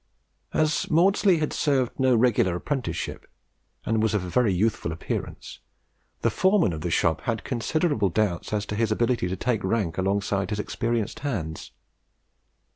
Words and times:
As 0.51 0.89
Maudslay 0.89 1.37
had 1.37 1.53
served 1.53 1.99
no 1.99 2.15
regular 2.15 2.55
apprenticeship, 2.55 3.29
and 3.85 4.01
was 4.01 4.15
of 4.15 4.23
a 4.23 4.29
very 4.29 4.51
youthful 4.51 4.91
appearance, 4.91 5.59
the 6.21 6.31
foreman 6.31 6.73
of 6.73 6.81
the 6.81 6.89
shop 6.89 7.21
had 7.25 7.43
considerable 7.43 8.09
doubts 8.09 8.51
as 8.51 8.65
to 8.65 8.75
his 8.75 8.91
ability 8.91 9.27
to 9.27 9.37
take 9.37 9.63
rank 9.63 9.99
alongside 9.99 10.49
his 10.49 10.57
experienced 10.59 11.19
hands. 11.19 11.71